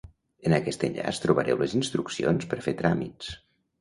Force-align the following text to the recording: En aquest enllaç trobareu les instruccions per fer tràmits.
En 0.49 0.55
aquest 0.57 0.85
enllaç 0.87 1.19
trobareu 1.25 1.61
les 1.65 1.77
instruccions 1.81 2.49
per 2.55 2.63
fer 2.69 2.75
tràmits. 2.81 3.31